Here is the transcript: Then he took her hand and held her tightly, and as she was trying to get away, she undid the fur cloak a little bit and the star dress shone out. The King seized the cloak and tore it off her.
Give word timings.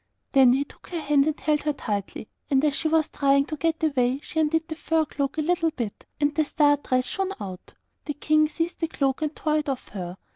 Then 0.31 0.53
he 0.53 0.63
took 0.65 0.87
her 0.87 0.99
hand 0.99 1.27
and 1.27 1.39
held 1.39 1.61
her 1.61 1.73
tightly, 1.73 2.27
and 2.49 2.65
as 2.65 2.73
she 2.75 2.87
was 2.87 3.09
trying 3.09 3.45
to 3.45 3.55
get 3.55 3.83
away, 3.83 4.19
she 4.23 4.39
undid 4.39 4.67
the 4.67 4.75
fur 4.75 5.05
cloak 5.05 5.37
a 5.37 5.41
little 5.43 5.69
bit 5.69 6.07
and 6.19 6.33
the 6.33 6.43
star 6.43 6.77
dress 6.77 7.05
shone 7.05 7.33
out. 7.39 7.75
The 8.05 8.15
King 8.15 8.49
seized 8.49 8.79
the 8.79 8.87
cloak 8.87 9.21
and 9.21 9.35
tore 9.35 9.57
it 9.57 9.69
off 9.69 9.89
her. 9.89 10.17